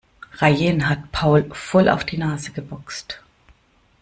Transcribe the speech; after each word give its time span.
Rayen 0.39 0.89
hat 0.89 1.11
Paul 1.11 1.45
voll 1.53 1.87
auf 1.87 2.03
die 2.03 2.17
Nase 2.17 2.49
geboxt. 2.51 3.21